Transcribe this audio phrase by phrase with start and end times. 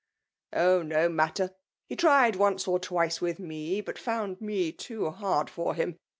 [0.53, 0.81] ^*' Oh!
[0.81, 1.53] no matter!
[1.85, 5.99] He tried once or twice with me, bat found me too hard for him.